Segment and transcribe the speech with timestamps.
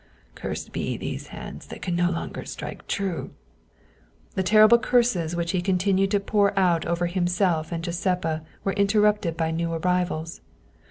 [0.33, 3.33] Cursed be these hands that can no longer strike true!"
[4.35, 8.99] The terrible curses which he continued to pour out over himself and Giuseppa were inter
[8.99, 10.41] rupted by new arrivals.